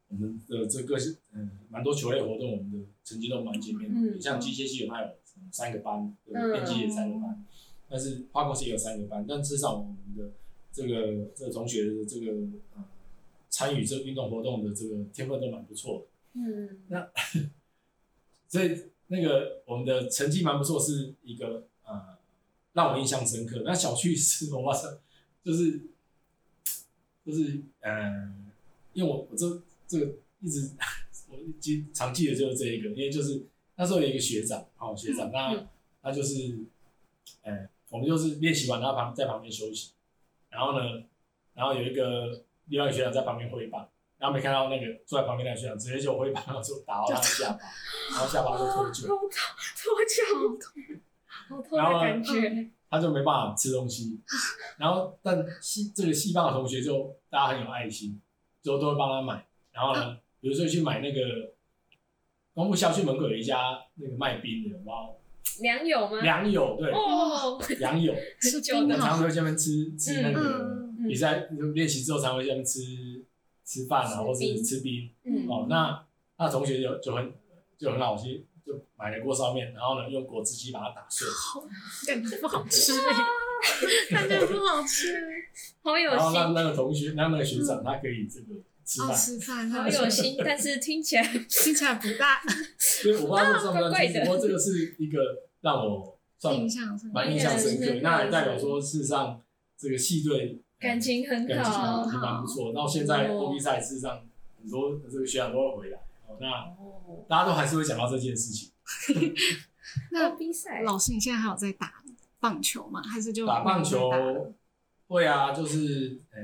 [0.08, 4.00] 我们的这个是嗯蛮多球类活动，我们的成绩都蛮前面的。
[4.00, 5.08] 嗯，像机械系有还有
[5.52, 7.46] 三个班，对，电机也三个班，
[7.90, 10.32] 但是化工系也有三个班，但至少我们的
[10.72, 12.32] 这个这个同学的这个
[12.76, 12.84] 呃
[13.50, 16.06] 参与这个运动活动的这个天分都蛮不错的。
[16.34, 17.10] 嗯，那
[18.50, 22.18] 所以那个我们的成绩蛮不错，是一个呃
[22.74, 23.62] 让我印象深刻。
[23.64, 24.90] 那小趣事，我发现
[25.44, 25.80] 就是
[27.26, 28.34] 就是呃，
[28.94, 30.72] 因为我我这这个一直
[31.30, 35.68] 我记常记得就是这一个，因为就是那时候有一个学长，哦学长，那
[36.02, 36.58] 他就是
[37.44, 39.92] 呃，我们就是练习完，然后旁在旁边休息，
[40.50, 41.04] 然后呢，
[41.54, 43.88] 然后有一个另外一个学长在旁边挥棒。
[44.18, 47.60] 然后没看到那个坐在旁边那个学长，直接就挥棒然后就打到他的下巴，
[48.12, 51.02] 然后下巴就脱臼，脱臼，好痛，
[51.50, 52.72] 好痛的感觉。
[52.90, 54.22] 他就没办法吃东西，
[54.78, 58.22] 然后但西这个西方的同学就大家很有爱心，
[58.62, 59.46] 就都会帮他买。
[59.74, 61.52] 然后呢，比如说去买那个
[62.56, 65.10] 光复校区门口有一家那个卖冰的，哇，
[65.60, 66.22] 良友吗？
[66.22, 68.16] 良友对，哦，良友。
[68.42, 73.24] 是久的，常会在下面吃吃那个比赛练习之后，常会在下面吃。
[73.68, 76.06] 吃饭啊，或者是吃冰，嗯、哦，那
[76.38, 77.34] 那同学就就很
[77.80, 81.28] 就很好心，就买了锅烧面，然后呢用果汁机把它打碎，
[82.06, 82.94] 感觉不好吃，
[84.12, 85.20] 感觉不好吃，
[85.82, 86.16] 好有心。
[86.16, 88.54] 然后让那个同学，让那个学长，他可以这个
[88.86, 92.42] 吃饭，吃饭，好有心，但是听起来 听起来不大。
[92.78, 95.20] 所以我不知道这算不算，不过这个是一个
[95.62, 99.42] 让我算印象蛮印象深刻，那也代表说事实上
[99.78, 100.62] 这个系队。
[100.78, 102.72] 感情很好，感情蛮不错。
[102.74, 104.22] 到现在欧比赛事实上
[104.62, 106.48] 很多这个学长都会回来，哦，那
[107.28, 108.72] 大家都还是会讲到这件事情。
[110.12, 112.04] 那比赛老师，你现在还有在打
[112.40, 113.02] 棒球吗？
[113.02, 114.12] 还是就打棒球？
[115.08, 116.42] 会啊，就是呃，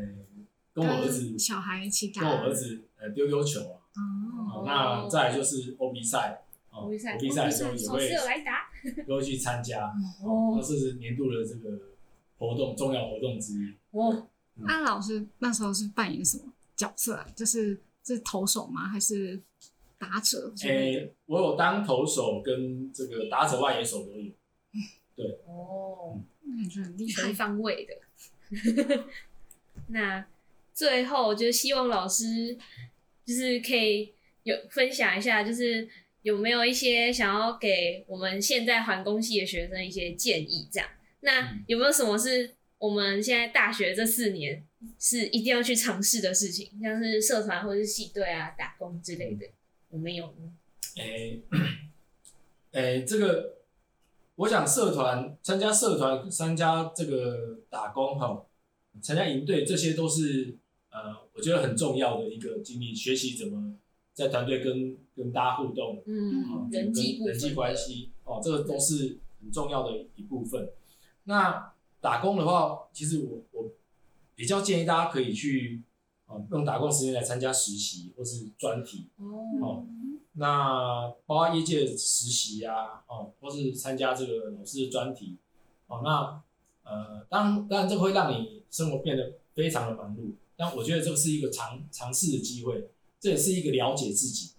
[0.82, 3.80] 跟我儿子小孩一起打，跟我儿子呃丢丢球啊。
[3.96, 8.70] 哦，那再来就是 OB 赛，OB 赛，OB 赛的时候也会来打，
[9.08, 9.88] 都会去参加。
[10.24, 11.78] 哦，那是年度的这个
[12.38, 13.76] 活动重要活动之一。
[13.92, 14.28] 哦。
[14.56, 16.44] 那、啊、老师那时候是扮演什么
[16.76, 17.26] 角色啊？
[17.36, 18.88] 就是是投手吗？
[18.88, 19.42] 还是
[19.98, 20.54] 打者？
[20.62, 24.32] 诶、欸，我有当投手跟这个打者外野手都有。
[25.16, 27.94] 对哦，感觉很厉害，全方位的。
[29.88, 30.26] 那
[30.74, 32.58] 最后就是希望老师
[33.26, 35.88] 就是可以有分享一下，就是
[36.22, 40.68] 有没有一些想要给我们现在环工系的学生一些建议？
[40.72, 40.90] 这样，
[41.22, 42.56] 那有没有什么是？
[42.82, 44.66] 我们现在大学这四年
[44.98, 49.46] 是一定要去尝试的事情，像是社团或者是系队啊、打工之类的，
[49.90, 50.26] 我们有。
[50.98, 51.42] 哎、欸，
[52.72, 53.58] 哎、欸，这个，
[54.34, 58.44] 我想社团参加社团、参加这个打工哈，
[59.00, 60.58] 参加营队，这些都是
[60.92, 63.76] 呃，我觉得很重要的一个经历，学习怎么
[64.14, 70.70] 在团队跟跟大家互动，嗯，人际人际关系哦，这个都是很重要的一部分。
[71.24, 73.70] 那打工的话，其实我我
[74.36, 75.82] 比较建议大家可以去
[76.28, 79.08] 啊用打工时间来参加实习或是专题
[79.62, 79.86] 哦。
[80.34, 85.38] 那包括业界实习啊，哦，或是参加这个老师的专题
[85.88, 86.02] 哦。
[86.04, 86.42] 那
[86.84, 92.88] 呃，当当然这个会让你生活变得非常的忙碌，但我觉得这个是一个尝尝试的机会，
[93.20, 94.52] 这也是一个了解自己。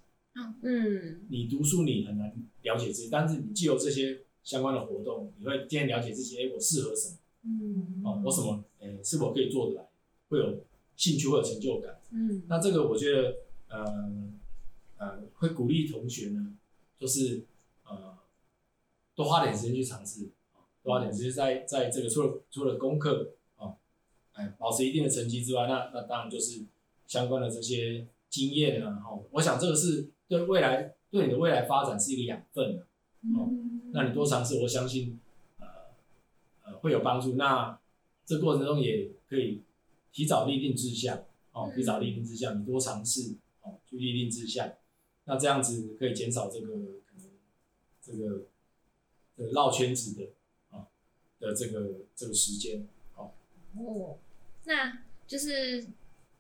[0.63, 7.17] 嗯，你读书你很难了解自己，但是你既有这些相关的活动，你会渐渐了解自己，哎，我适合什么？
[7.45, 9.89] 嗯，哦，我什么，诶、欸，是否可以做得来，
[10.29, 10.65] 会有
[10.97, 12.01] 兴趣，会有成就感。
[12.11, 13.37] 嗯，那这个我觉得，
[13.69, 14.33] 呃，
[14.97, 16.53] 呃，会鼓励同学呢，
[16.99, 17.45] 就是
[17.85, 18.19] 呃，
[19.15, 20.31] 多花点时间去尝试，
[20.83, 23.42] 多花点时间在在这个除了除了功课，哦，
[24.33, 26.65] 哎，保持一定的成绩之外，那那当然就是
[27.07, 32.87] 相关的这些经验啊，哦，我想这个是对未来对你的未来发展是一个养分的，
[33.39, 33.51] 哦，
[33.93, 35.21] 那你多尝试，我相信
[35.59, 35.67] 呃。
[36.81, 37.35] 会有帮助。
[37.35, 37.79] 那
[38.25, 39.63] 这过程中也可以
[40.13, 44.73] 提早立定志向，哦，提早立定志向，你多尝试，哦，去立定志向。
[45.25, 46.73] 那这样子可以减少这个可
[47.19, 47.31] 能
[48.01, 48.47] 这个
[49.37, 50.31] 这个绕圈子的，
[50.71, 50.89] 啊，
[51.39, 52.89] 的这个这个时间。
[53.15, 53.31] 哦，
[53.77, 54.19] 哦，
[54.65, 55.87] 那就是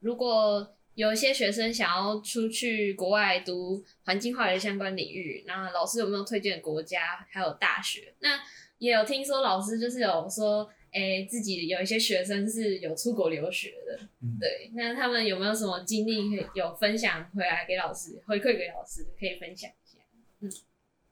[0.00, 8.14] 如果有一些学生想要出去国外读环境化学相关领域，那老师有没有推荐国家还有大学？
[8.20, 8.40] 那
[8.78, 10.70] 也有听说老师就是有说。
[10.94, 20.00] 哎、欸，自己有一些学生是有出国留学的，嗯、对，那他们有没有什么经历可以有分享回来给老师回馈给老师，可以分享一下？
[20.40, 20.52] 嗯，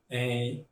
[0.09, 0.65] 哎、欸，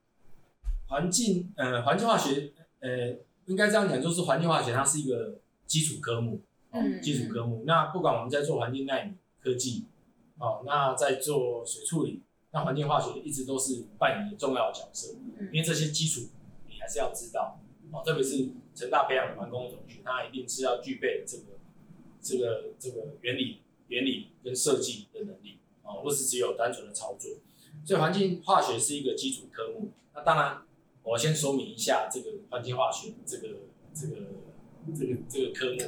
[0.88, 6.40] 环境呃环境化学呃应该这样讲，就是环境化学它是一个基础科目，
[6.72, 7.62] 嗯，基础科目。
[7.64, 9.84] 那不管我们在做环境纳米科技，
[10.38, 16.22] 哦，那在做水处理，那环境化学一直都是扮演重要的角色，嗯、因为这些基础
[16.66, 17.60] 你还是要知道，
[17.92, 18.48] 哦，特别是。
[18.78, 21.58] 成大培养的环工同学，他一定是要具备这个、
[22.22, 27.28] 这个、这个原理、原理跟设计的能力哦，不是只有单纯的操作。
[27.84, 29.90] 所以环境化学是一个基础科目。
[30.14, 30.62] 那当然，
[31.02, 33.48] 我先说明一下这个环境化学这个、
[33.92, 34.14] 这个、
[34.94, 35.78] 这个、这个科目。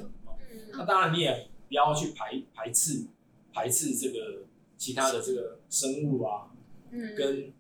[0.53, 3.05] 嗯那当然你也不要去排排斥、
[3.53, 4.45] 排斥这个
[4.77, 6.51] 其他的这个生物啊，
[6.91, 7.53] 嗯跟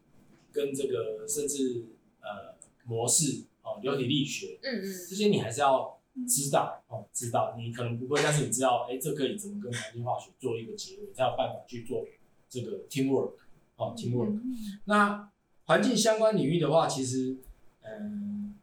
[0.52, 1.84] 跟这个甚至
[2.20, 3.78] 呃模式哦。
[3.82, 5.98] 流体力学，嗯嗯，这些你还是要
[6.28, 12.04] 知道哦，知道你可能不会，但是你知道，哎，这可以怎么跟环境化学做一个结合，才有办法去做
[12.48, 13.32] 这个 teamwork，
[13.76, 14.40] 哦，teamwork。
[14.84, 15.30] 那
[15.66, 17.36] 环境相关领域的话，其实，
[17.82, 18.56] 嗯，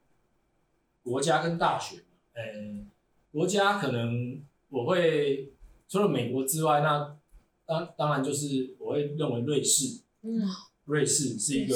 [1.03, 2.03] 国家跟大学，
[2.37, 2.87] 嗯，
[3.31, 5.51] 国家可能我会
[5.89, 7.17] 除了美国之外，那
[7.65, 10.41] 当当然就是我会认为瑞士，嗯，
[10.85, 11.75] 瑞士是一个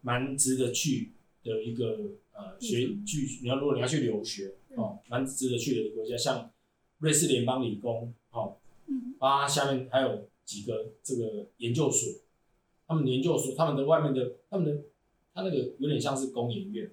[0.00, 1.98] 蛮值得去的一个。
[2.38, 6.50] 呃，学去你要如果你要去留学哦，蛮值得去的一个国家，像
[6.98, 8.58] 瑞士联邦理工哦，
[9.18, 12.12] 啊，下面还有几个这个研究所，
[12.86, 14.82] 他们研究所他们的外面的他们的
[15.32, 16.90] 他那个有点像是工研院，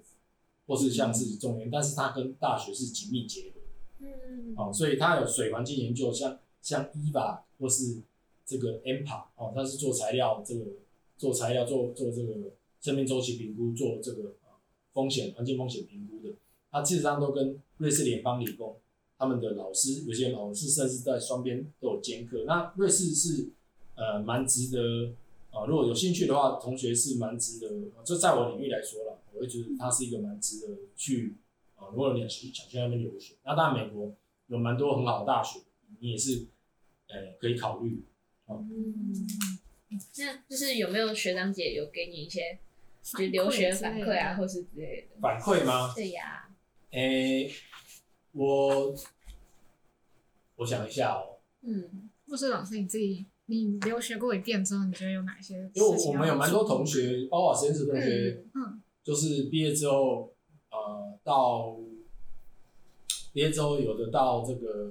[0.66, 8.02] 或是像是中研，但是它跟大学是紧密结合的，嗯，哦，所以它有水环境研究，像像 EVA 或是
[8.46, 10.64] 这个 EMPA 哦，它是做材料这个
[11.16, 12.34] 做材料做做这个
[12.80, 14.34] 生命周期评估做这个。
[14.94, 16.32] 风险环境风险评估的，
[16.70, 18.76] 它基本上都跟瑞士联邦理工
[19.18, 22.44] 他们的老师，有些老师甚至在双边都有兼课。
[22.46, 23.48] 那瑞士是
[23.96, 25.06] 呃蛮值得
[25.50, 27.68] 啊、呃，如果有兴趣的话，同学是蛮值得。
[28.04, 29.03] 就在我领域来说了，
[29.34, 31.36] 我会觉得它是一个蛮值得去
[31.76, 31.90] 啊、呃。
[31.90, 34.14] 如果你想想去那边留学，那当然美国
[34.46, 35.60] 有蛮多很好的大学，
[36.00, 36.46] 你也是
[37.08, 38.04] 呃可以考虑。
[38.48, 39.26] 嗯，
[40.18, 42.58] 那就是有没有学长姐有给你一些？
[43.18, 45.92] 就留学反馈啊，或是之类的反馈吗？
[45.94, 46.48] 对呀。
[46.92, 47.54] 诶、欸，
[48.32, 48.94] 我
[50.56, 51.40] 我想一下哦、喔。
[51.60, 55.70] 嗯，或是老师你自己，你留学过一遍之后，你觉得有哪些？
[55.74, 60.32] 因为我们有蛮多同学，包括实验室同学，嗯，就是毕业之后，
[60.70, 61.76] 呃，到
[63.32, 64.90] 毕业之后有的到这个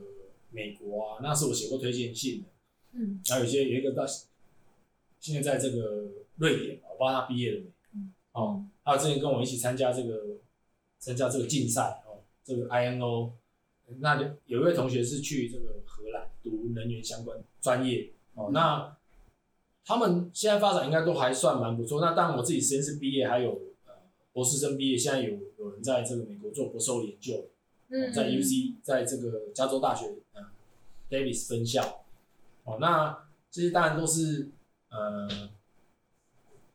[0.51, 2.47] 美国啊，那是我写过推荐信的。
[2.93, 3.19] 嗯。
[3.27, 4.05] 然后有些有一个到
[5.19, 7.65] 现在在这个瑞典，我不知道他毕业了没。
[7.95, 10.37] 嗯哦，还有之前跟我一起参加这个
[10.97, 13.31] 参加这个竞赛哦，这个 INO，
[13.99, 18.97] 那有一位同学是去这个荷兰读能源相关专业哦，那
[19.85, 22.01] 他们现在发展应该都还算蛮不错。
[22.01, 23.59] 那当然我自己实验室毕业，还有呃
[24.33, 27.45] 博士生毕业，现在有有人在这个美国做博士后研究，
[27.87, 30.41] 嗯，在 UC 在这个加州大学呃
[31.09, 32.03] Davis 分校，
[32.65, 34.49] 哦，那这些当然都是
[34.89, 35.49] 呃。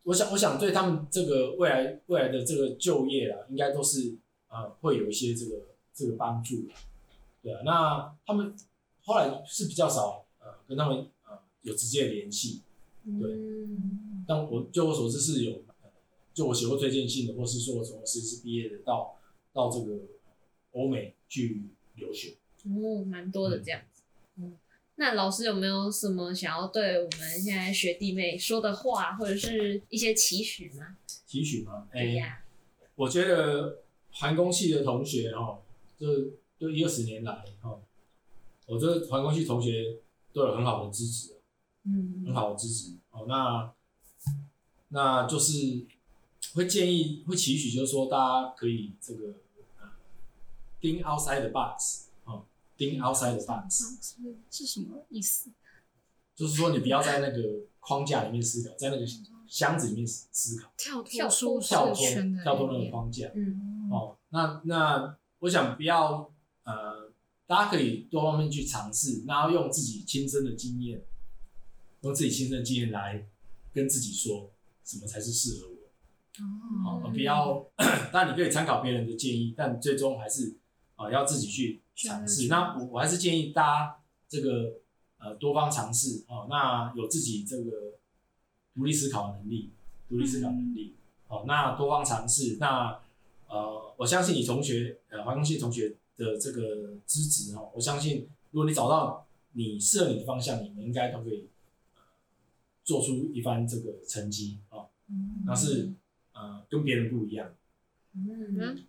[0.04, 4.16] 我想，我想对他们这个未来未来的这个就业啊，应该都是
[4.46, 5.60] 啊、呃，会有一些这个
[5.92, 6.66] 这个帮助，
[7.42, 7.60] 对啊。
[7.62, 8.54] 那他们
[9.04, 12.62] 后来是比较少呃，跟他们呃有直接的联系，
[13.20, 13.34] 对。
[13.34, 15.60] 嗯、但我就我所知是有，
[16.38, 19.18] 就我写过推荐信的，或是说我从实习毕业的到
[19.52, 19.98] 到这个
[20.70, 21.64] 欧美去
[21.96, 24.02] 留学，哦，蛮多的这样子，
[24.36, 24.44] 嗯。
[24.44, 24.58] 嗯
[25.00, 30.96] 那老师有没有什么想要对我们现在学弟妹说的话，或者是一些期许吗？
[31.24, 31.86] 期许吗？
[31.92, 32.42] 哎、对呀，
[32.96, 35.62] 我觉得环工系的同学哦，
[35.96, 36.06] 这
[36.58, 37.80] 这一二十年来哦，
[38.66, 39.98] 我觉得环工系同学
[40.32, 41.36] 都有很好的支持，
[41.84, 43.24] 嗯，很好的支持哦。
[43.28, 43.72] 那
[44.88, 45.86] 那就是
[46.54, 49.34] 会建议，会期许，就是说大家可以这个
[49.80, 49.88] 呃
[50.80, 52.04] ，think outside the box。
[52.78, 53.98] Think outside the box
[54.52, 55.50] 是什么意思？
[56.36, 59.04] 就是说，你不要在那个框架里面思考，在那个
[59.48, 63.32] 箱子里面思考，跳脱跳脱跳脱那个框架。
[63.34, 66.32] 嗯哦，那那我想不要
[66.62, 67.10] 呃，
[67.48, 71.02] 大家可以多方面去尝试，然后用自己亲身的经验，
[72.02, 73.26] 用自己亲身的经验来
[73.74, 74.52] 跟自己说
[74.84, 75.77] 什么才是适合我。
[76.84, 77.66] 好、哦，不要，
[78.12, 80.56] 当然你可以参考别人的建议，但最终还是
[80.94, 82.46] 啊、呃、要自己去尝试。
[82.46, 83.96] 那我我还是建议大家
[84.28, 84.74] 这个
[85.18, 87.70] 呃多方尝试哦，那有自己这个
[88.72, 89.70] 独立思考的能力，
[90.08, 90.94] 独立思考能力，
[91.26, 92.58] 好、嗯哦，那多方尝试。
[92.60, 93.00] 那
[93.48, 101.48] 呃，我相信你同学呃华工系同学的这个资质哦，我相信如果你找到你适合你的方向，你们应该都可以、
[101.96, 102.02] 呃、
[102.84, 104.78] 做出一番这个成绩啊。
[104.78, 105.92] 哦嗯、那是。
[106.38, 107.52] 呃，跟别人不一样。
[108.14, 108.86] 嗯，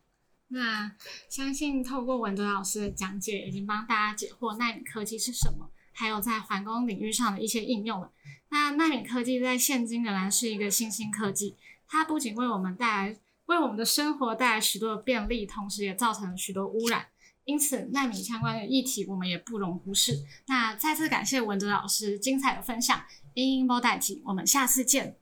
[0.49, 0.95] 那
[1.27, 8.11] 相信透过文哲老师的讲解，已经帮大家解惑纳米科技是什么，还有在环工领域上的一些应用了。
[8.49, 11.55] 那纳米科技在现今仍然是一个新兴科技，
[11.87, 17.07] 它不仅为我们带来为我们的生活带来许多的便利，同时也造成了许多污染。
[17.45, 20.23] 因此，纳米相关的议题我们也不容忽视。
[20.47, 25.15] 那再次感谢文哲老师精彩的分享，英英波代替，我们下次见。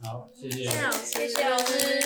[0.00, 1.04] 好，谢谢，谢谢老师。
[1.04, 1.98] 谢谢老师